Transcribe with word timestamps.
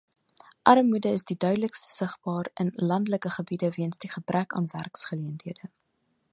Armoede 0.71 1.09
is 1.17 1.23
die 1.31 1.35
duidelikste 1.43 1.89
sigbaar 1.95 2.49
in 2.63 2.73
landelike 2.91 3.33
gebiede 3.37 3.71
weens 3.77 4.01
die 4.07 4.13
gebrek 4.17 4.57
aan 4.61 4.69
werksgeleenthede. 4.77 5.73